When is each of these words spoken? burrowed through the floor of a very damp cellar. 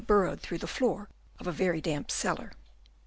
burrowed 0.07 0.39
through 0.41 0.57
the 0.57 0.65
floor 0.65 1.07
of 1.39 1.45
a 1.45 1.51
very 1.51 1.79
damp 1.79 2.09
cellar. 2.09 2.51